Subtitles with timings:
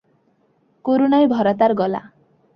[0.85, 2.01] করুণায় ভরা তার গলা।